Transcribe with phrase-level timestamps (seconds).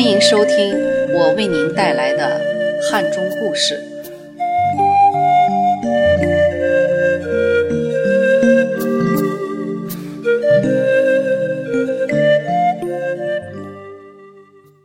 [0.00, 0.76] 欢迎收听
[1.12, 2.40] 我为您带来的
[2.88, 3.82] 汉中故事。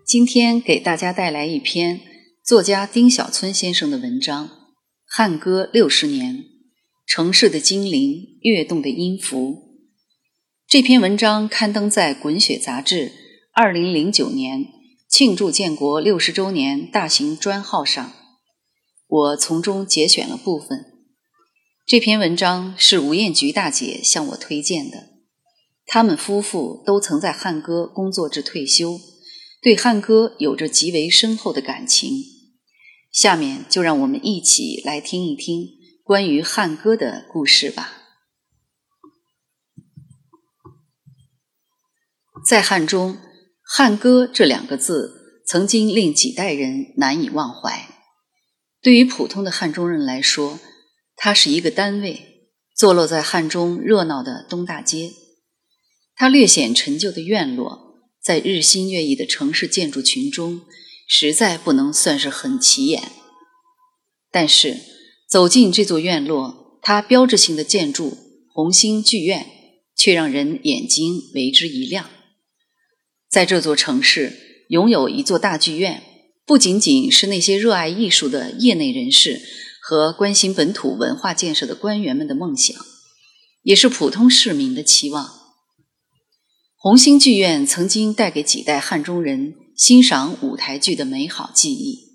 [0.04, 2.00] 今天给大家带来一篇
[2.44, 4.48] 作家丁小春先生的文章
[5.06, 6.38] 《汉歌六十年》，
[7.06, 9.78] 城市的精灵，跃动的音符。
[10.68, 13.12] 这篇文章刊登在《滚雪》杂志
[13.54, 14.66] 二零零九年
[15.14, 18.14] 庆祝建国六十周年大型专号上，
[19.06, 21.06] 我从中节选了部分。
[21.86, 25.10] 这篇文章是吴艳菊大姐向我推荐的，
[25.86, 29.00] 他们夫妇都曾在汉歌工作至退休，
[29.62, 32.24] 对汉歌有着极为深厚的感情。
[33.12, 35.68] 下面就让我们一起来听一听
[36.04, 38.00] 关于汉歌的故事吧。
[42.44, 43.20] 在汉中
[43.76, 47.90] ，“汉歌”这两个字曾经令几代人难以忘怀。
[48.84, 50.60] 对于普通的汉中人来说，
[51.16, 55.14] 它是一个单位，坐落在汉中热闹的东大街。
[56.14, 60.62] 它略显陈旧的院落，在日新月异的城市建筑群中，
[61.08, 63.02] 实在不能算是很起眼。
[64.30, 64.78] 但是，
[65.28, 68.16] 走进这座院落，它标志性的建筑
[68.54, 69.48] 红星剧院，
[69.96, 72.08] 却让人眼睛为之一亮。
[73.34, 76.04] 在这座城市拥有一座大剧院，
[76.46, 79.42] 不仅仅是那些热爱艺术的业内人士
[79.82, 82.78] 和关心本土文化建设的官员们的梦想，
[83.64, 85.32] 也是普通市民的期望。
[86.76, 92.10] 红星剧院曾经带给几代汉中人欣赏舞台剧的美好记忆。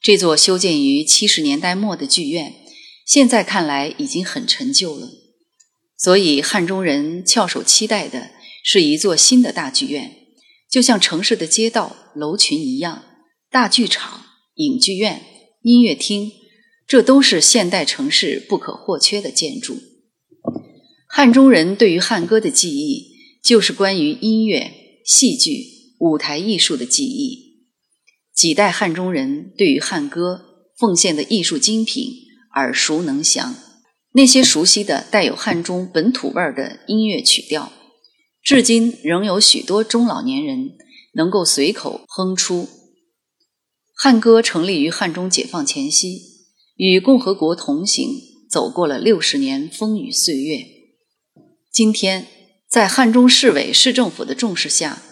[0.00, 2.54] 这座修建于七十年代末的剧院，
[3.04, 5.08] 现在看来已经很陈旧了，
[5.98, 8.30] 所以汉中人翘首期待的
[8.62, 10.20] 是一座新的大剧院。
[10.74, 13.04] 就像城市的街道楼群一样，
[13.48, 14.22] 大剧场、
[14.56, 15.22] 影剧院、
[15.62, 16.32] 音乐厅，
[16.84, 19.78] 这都是现代城市不可或缺的建筑。
[21.06, 24.72] 汉中人对于汉歌的记忆，就是关于音乐、
[25.06, 25.64] 戏剧、
[26.00, 27.68] 舞台艺术的记忆。
[28.34, 32.08] 几代汉中人对于汉歌奉献的艺术精品
[32.56, 33.54] 耳熟能详，
[34.14, 37.70] 那些熟悉的带有汉中本土味儿的音乐曲调。
[38.44, 40.72] 至今仍有许多中老年人
[41.14, 42.68] 能够随口哼出。
[43.94, 46.20] 汉歌成立于汉中解放前夕，
[46.76, 48.06] 与共和国同行，
[48.50, 50.58] 走过了六十年风雨岁月。
[51.72, 52.26] 今天，
[52.68, 55.02] 在汉中市委市政府的重视下，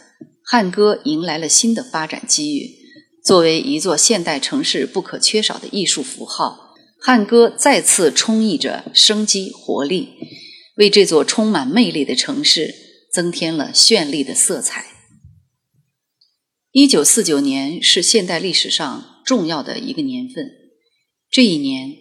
[0.44, 2.82] 汉歌迎来了新的发展机遇。
[3.24, 10.10] 作为一座现代城市不可缺少的艺术符号，汉歌再次充溢着生机活力，
[10.76, 12.81] 为这座充满魅力的城市。
[13.12, 14.86] 增添了绚丽的色彩。
[16.70, 20.50] 一九四九年是现代历史上重要的一个年份。
[21.30, 21.92] 这一年，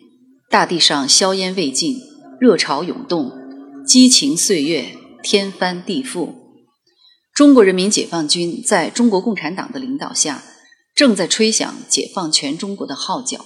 [0.50, 1.98] 大地上硝烟未尽，
[2.40, 3.32] 热潮涌动，
[3.86, 6.36] 激情岁月，天翻地覆。
[7.34, 10.44] 中国人民解放军在中国共产党的领导下，
[10.96, 13.46] 正在吹响解放全中国的号角。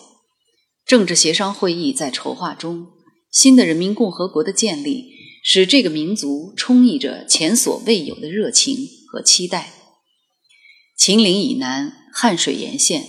[0.85, 2.87] 政治协商会议在筹划中，
[3.31, 5.14] 新的人民共和国的建立。
[5.47, 8.75] 使这个民族充溢着前所未有的热情
[9.07, 9.73] 和期待。
[10.97, 13.07] 秦岭以南，汉水沿线，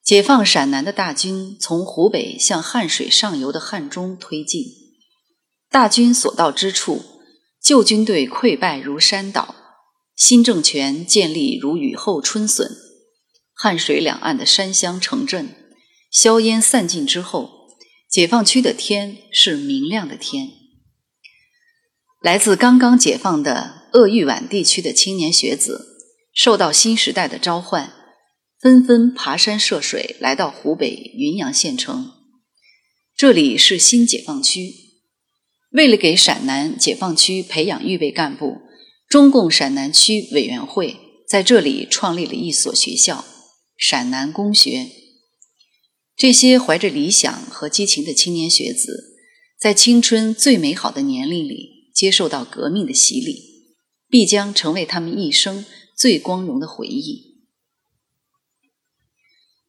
[0.00, 4.64] 解放陕南的大军从湖北向汉水上游的汉中推进。
[5.72, 7.02] 大军所到之处，
[7.60, 9.56] 旧军队溃败如山倒，
[10.14, 12.70] 新政权建立如雨后春笋。
[13.52, 15.56] 汉水两岸的山乡城镇，
[16.12, 17.50] 硝烟散尽之后，
[18.08, 20.61] 解放区的天是明亮的天。
[22.22, 25.98] 来自刚刚解放的鄂豫皖地区的青年学子，
[26.32, 27.92] 受到新时代的召唤，
[28.60, 32.12] 纷纷爬山涉水来到湖北云阳县城。
[33.16, 34.72] 这里是新解放区。
[35.72, 38.58] 为了给陕南解放区培养预备干部，
[39.08, 40.96] 中共陕南区委员会
[41.28, 43.24] 在这里创立了一所学校——
[43.76, 44.86] 陕南公学。
[46.16, 49.16] 这些怀着理想和激情的青年学子，
[49.58, 51.71] 在青春最美好的年龄里。
[52.02, 53.76] 接受到革命的洗礼，
[54.08, 55.64] 必将成为他们一生
[55.96, 57.44] 最光荣的回忆。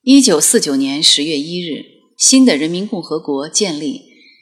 [0.01, 1.85] 一九四九年十月一日，
[2.17, 4.01] 新的人民共和国建立，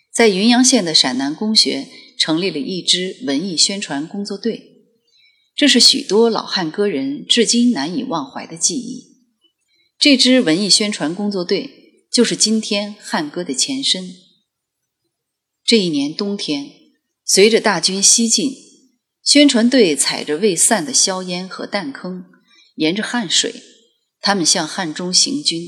[0.10, 4.86] 在云阳县的陕南公学成立了一支文艺宣传工作队。
[5.54, 9.18] 这是许多老汉歌人至今难以忘怀的记忆。
[10.00, 14.16] 这支文艺宣传工作队就是今天汉歌的前身。
[15.66, 16.80] 这一年冬天。
[17.34, 18.52] 随着大军西进，
[19.24, 22.26] 宣传队踩着未散的硝烟和弹坑，
[22.76, 23.56] 沿着汉水，
[24.20, 25.62] 他们向汉中行军，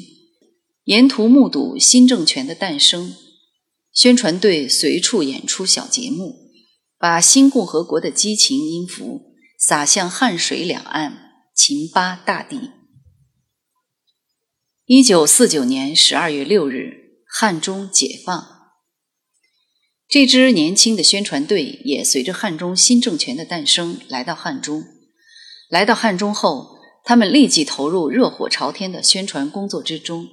[0.83, 3.15] 沿途目睹新政权的诞生。
[3.93, 6.51] 宣传队随处演出小节目，
[6.97, 11.17] 把新共和国的激情音符洒向汉水两岸
[11.55, 12.71] 秦巴大地。
[14.85, 18.52] 一九四九年十二月六日，汉中解放。
[20.13, 24.83] 这支年轻的宣传队也随着汉中新政权的诞生来到汉中。
[25.71, 30.27] 来到汉中后，他们立即投入热火朝天的宣传工作之中。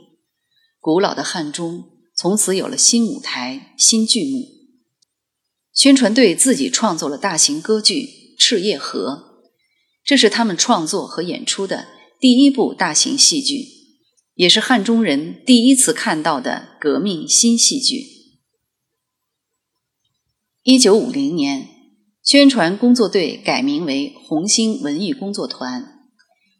[0.80, 1.84] 古老的汉中
[2.14, 4.48] 从此有了新舞台、新剧目。
[5.72, 8.02] 宣传队自己创作了大型歌剧
[8.38, 9.32] 《赤叶河》，
[10.04, 11.86] 这是他们创作和演出的
[12.20, 13.64] 第一部大型戏剧，
[14.34, 18.19] 也是汉中人第一次看到的革命新戏剧。
[20.62, 21.68] 一九五零年，
[22.22, 26.00] 宣传工作队改名为红星文艺工作团。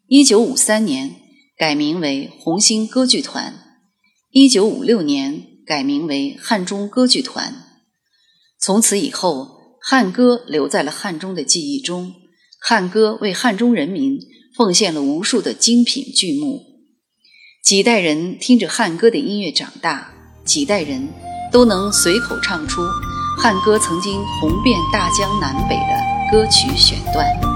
[0.07, 1.17] 一九五三年，
[1.55, 3.53] 改名为红星歌剧团。
[4.31, 7.53] 一九五六年，改名为汉中歌剧团。
[8.59, 12.11] 从此以后，汉歌留在了汉中的记忆中。
[12.59, 14.19] 汉歌为汉中人民
[14.57, 16.63] 奉献了无数的精品剧目。
[17.63, 20.11] 几代人听着汉歌的音乐长大，
[20.43, 21.07] 几代人
[21.51, 22.81] 都能随口唱出。
[23.41, 27.50] 汉歌曾经红遍大江南北的歌曲选段。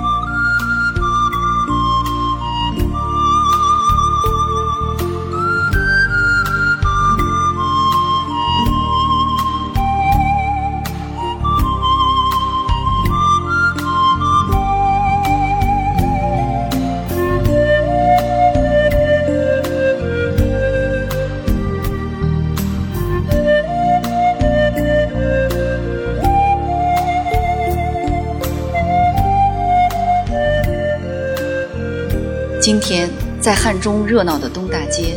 [32.66, 33.08] 今天，
[33.40, 35.16] 在汉中热闹的东大街，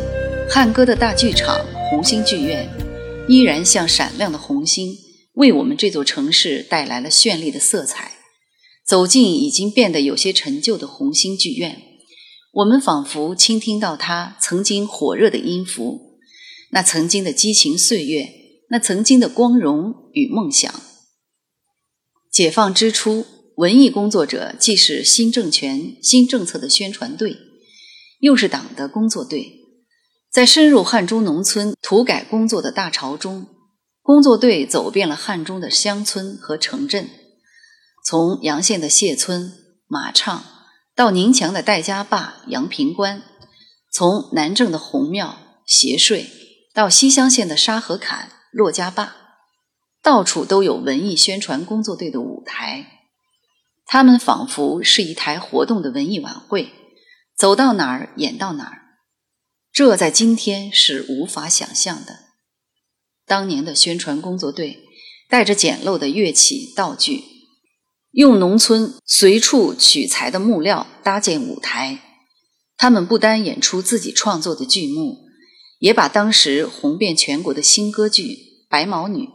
[0.50, 2.68] 汉歌的大剧场红星剧院，
[3.26, 4.94] 依然像闪亮的红星，
[5.32, 8.12] 为我们这座城市带来了绚丽的色彩。
[8.86, 11.80] 走进已经变得有些陈旧的红星剧院，
[12.52, 16.18] 我们仿佛倾听到它曾经火热的音符，
[16.72, 18.28] 那曾经的激情岁月，
[18.68, 20.70] 那曾经的光荣与梦想。
[22.30, 23.24] 解放之初。
[23.58, 27.36] 文艺工作者既是新政权、新政策的宣传队，
[28.20, 29.52] 又是党的工作队。
[30.30, 33.48] 在深入汉中农村土改工作的大潮中，
[34.00, 37.10] 工作队走遍了汉中的乡村和城镇，
[38.04, 39.52] 从洋县的谢村、
[39.88, 40.44] 马畅，
[40.94, 43.22] 到宁强的戴家坝、阳平关；
[43.90, 46.30] 从南郑的洪庙、斜税，
[46.72, 49.16] 到西乡县的沙河坎、骆家坝，
[50.00, 52.94] 到处都有文艺宣传工作队的舞台。
[53.90, 56.72] 他们仿佛是一台活动的文艺晚会，
[57.34, 58.82] 走到哪儿演到哪儿。
[59.72, 62.18] 这在今天是无法想象的。
[63.24, 64.84] 当年的宣传工作队
[65.30, 67.24] 带着简陋的乐器道具，
[68.10, 72.02] 用农村随处取材的木料搭建舞台。
[72.76, 75.20] 他们不单演出自己创作的剧目，
[75.78, 78.22] 也把当时红遍全国的新歌剧
[78.68, 79.24] 《白毛女》《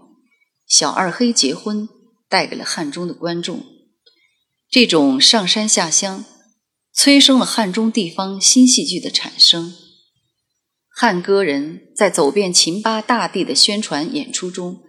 [0.68, 1.88] 小二黑结婚》
[2.30, 3.73] 带给了汉中的观众。
[4.74, 6.26] 这种上山下乡，
[6.92, 9.76] 催生了汉中地方新戏剧的产生。
[10.90, 14.82] 汉歌人在走遍秦巴大地的宣传演出中，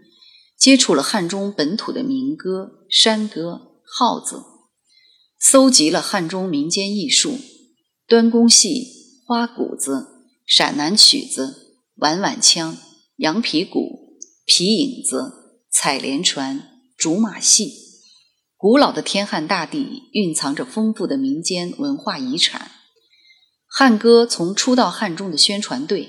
[0.59, 4.43] 接触了汉中本土的民歌、山歌、号子，
[5.39, 7.39] 搜集了汉中民间艺术：
[8.07, 8.87] 端公戏、
[9.27, 10.07] 花鼓子、
[10.47, 12.79] 陕南曲子、碗碗腔、
[13.17, 17.84] 羊皮鼓、皮影子、采莲船、竹马戏。
[18.65, 22.71] 古老的天汉大地蕴藏着丰富的民间文化遗产。
[23.67, 26.09] 汉歌从初到汉中的宣传队，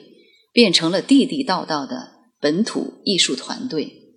[0.54, 4.16] 变成了地地道道的本土艺术团队。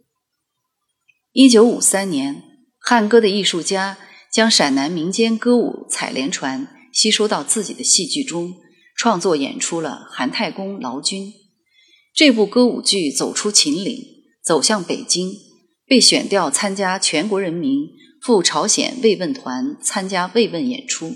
[1.33, 2.45] 一九五三年，
[2.79, 3.99] 汉歌的艺术家
[4.33, 8.55] 将陕南民间歌舞《采莲船》吸收到自己的戏剧中，
[8.95, 11.25] 创作演出了《韩太公劳军》。
[12.15, 14.01] 这部歌舞剧走出秦岭，
[14.45, 15.33] 走向北京，
[15.85, 17.99] 被选调参加全国人民。
[18.21, 21.15] 赴朝鲜慰问团参加慰问演出。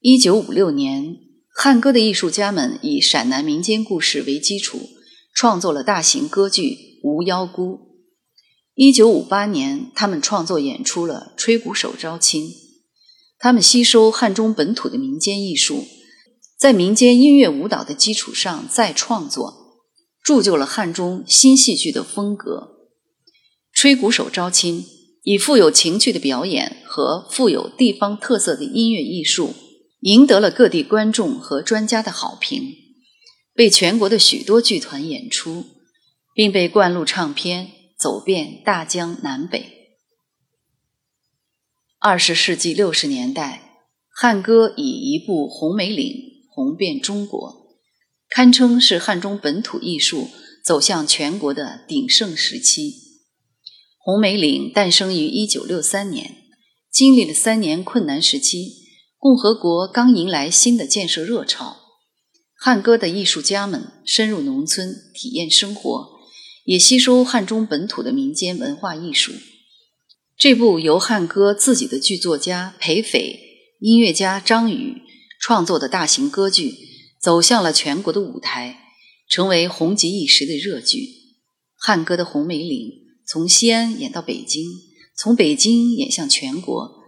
[0.00, 1.16] 一九五六年，
[1.48, 4.90] 汉歌的艺术家们以陕南民间故事为基础，
[5.34, 6.62] 创作了大型歌剧
[7.02, 7.72] 《无妖姑》。
[8.74, 12.48] 一九五八年，他们创作演出了《吹鼓手招亲》。
[13.38, 15.84] 他们吸收汉中本土的民间艺术，
[16.58, 19.82] 在民间音乐舞蹈的基础上再创作，
[20.22, 22.88] 铸就了汉中新戏剧的风格。
[23.80, 24.82] 《吹鼓手招亲》。
[25.24, 29.54] 以富有情趣的表演和富有地方特色的音乐艺术，
[30.00, 32.74] 赢得了各地观众和专家的好评，
[33.54, 35.64] 被全国的许多剧团演出，
[36.34, 39.96] 并被灌录唱片，走遍大江南北。
[41.98, 46.06] 二十世纪六十年代，汉歌以一部《红梅岭》
[46.50, 47.78] 红遍中国，
[48.28, 50.28] 堪称是汉中本土艺术
[50.62, 53.03] 走向全国的鼎盛时期。
[54.06, 56.36] 红梅岭诞生于一九六三年，
[56.90, 58.74] 经历了三年困难时期，
[59.16, 61.78] 共和国刚迎来新的建设热潮。
[62.54, 66.18] 汉歌的艺术家们深入农村体验生活，
[66.66, 69.32] 也吸收汉中本土的民间文化艺术。
[70.36, 73.40] 这部由汉歌自己的剧作家裴斐、
[73.80, 75.00] 音乐家张宇
[75.40, 76.74] 创作的大型歌剧，
[77.18, 78.80] 走向了全国的舞台，
[79.30, 81.08] 成为红极一时的热剧。
[81.74, 83.03] 汉歌的红梅岭。
[83.26, 84.68] 从西安演到北京，
[85.16, 87.02] 从北京演向全国，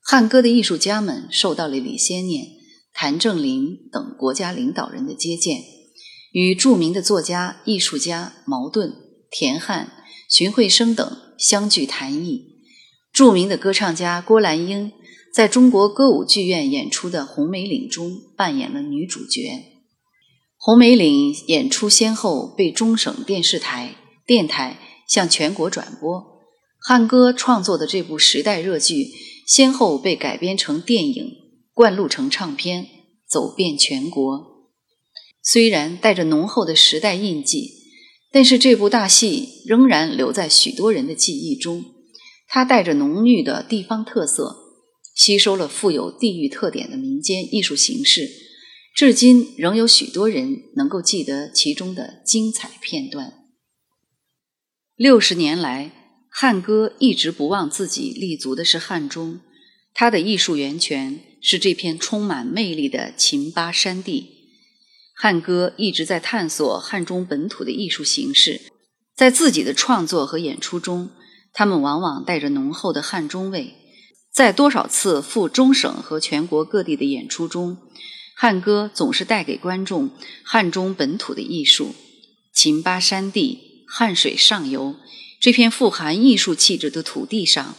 [0.00, 2.46] 汉歌的艺术家们受到了李先念、
[2.94, 5.62] 谭正林等国家领导人的接见，
[6.32, 8.94] 与著名的作家、艺术家茅盾、
[9.30, 9.92] 田汉、
[10.28, 12.46] 荀慧生等相聚谈艺。
[13.12, 14.92] 著名的歌唱家郭兰英
[15.34, 19.42] 在中国歌舞剧院演出的《红梅岭》中扮演了女主角。
[20.56, 23.96] 《红梅岭》演出先后被中省电视台、
[24.26, 24.78] 电台。
[25.08, 26.42] 向全国转播，
[26.78, 29.08] 汉歌创作的这部时代热剧，
[29.46, 31.32] 先后被改编成电影、
[31.72, 32.86] 灌录成唱片，
[33.26, 34.68] 走遍全国。
[35.42, 37.72] 虽然带着浓厚的时代印记，
[38.30, 41.84] 但是这部大戏仍然留在许多人的记忆中。
[42.46, 44.56] 它带着浓郁的地方特色，
[45.14, 48.28] 吸收了富有地域特点的民间艺术形式，
[48.94, 53.37] 至今仍有许多人能够记得其中的精彩片段。
[54.98, 55.92] 六十年来，
[56.28, 59.38] 汉歌一直不忘自己立足的是汉中，
[59.94, 64.26] 它的艺术源泉是这片充满魅力的秦巴山地。
[65.14, 68.60] 汉歌一直在探索汉中本土的艺术形式，
[69.14, 71.10] 在自己的创作和演出中，
[71.52, 73.74] 他们往往带着浓厚的汉中味。
[74.32, 77.78] 在多少次赴中省和全国各地的演出中，
[78.34, 80.10] 汉歌总是带给观众
[80.42, 81.94] 汉中本土的艺术，
[82.52, 83.67] 秦巴山地。
[83.90, 84.96] 汉水上游
[85.40, 87.74] 这片富含艺术气质的土地上，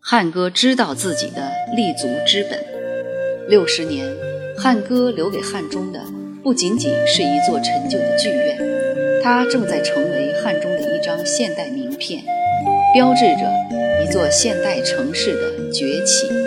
[0.00, 2.64] 汉歌知道自己的立足之本。
[3.48, 4.04] 六十年，
[4.58, 6.04] 汉歌留给汉中的
[6.42, 8.58] 不仅仅是一座陈旧的剧院，
[9.22, 12.24] 它正在成为汉中的一张现代名片，
[12.92, 13.48] 标志着
[14.04, 16.43] 一座现代城市的崛起。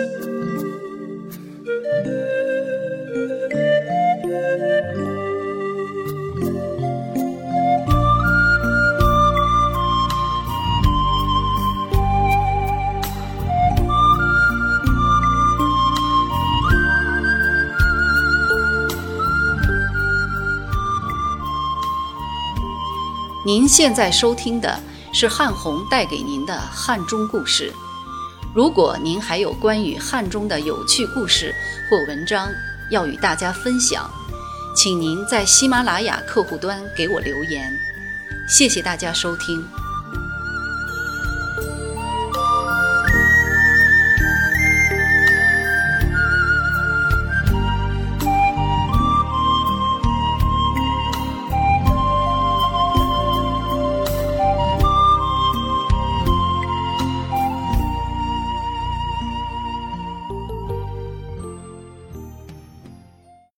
[23.48, 24.78] 您现在收听的
[25.10, 27.72] 是汉红带给您的汉中故事。
[28.54, 31.54] 如果您还有关于汉中的有趣故事
[31.88, 32.46] 或文章
[32.90, 34.06] 要与大家分享，
[34.76, 37.72] 请您在喜马拉雅客户端给我留言。
[38.46, 39.66] 谢谢大家收听。